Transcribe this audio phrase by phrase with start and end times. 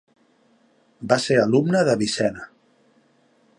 [1.11, 2.51] Va ser alumne d'Avicena.